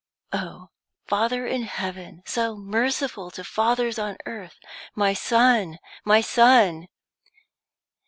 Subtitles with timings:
[0.33, 0.71] "Oh,
[1.05, 4.57] Father in heaven, so merciful to fathers on earth
[4.95, 6.87] my son, my son!"